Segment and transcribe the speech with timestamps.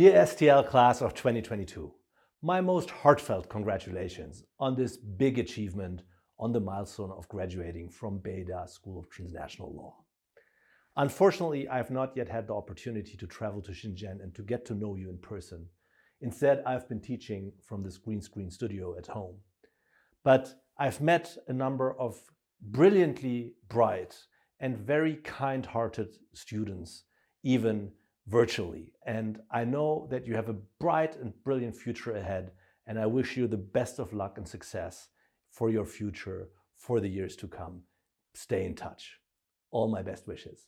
[0.00, 1.92] Dear STL class of 2022,
[2.40, 6.04] my most heartfelt congratulations on this big achievement
[6.38, 9.96] on the milestone of graduating from Beida School of Transnational Law.
[10.96, 14.64] Unfortunately, I have not yet had the opportunity to travel to Shenzhen and to get
[14.68, 15.66] to know you in person.
[16.22, 19.36] Instead, I've been teaching from this green screen studio at home.
[20.24, 22.18] But I've met a number of
[22.62, 24.16] brilliantly bright
[24.60, 27.04] and very kind hearted students,
[27.42, 27.92] even
[28.26, 28.92] virtually.
[29.06, 32.52] And I know that you have a bright and brilliant future ahead.
[32.86, 35.08] And I wish you the best of luck and success
[35.50, 37.82] for your future for the years to come.
[38.34, 39.18] Stay in touch.
[39.70, 40.66] All my best wishes.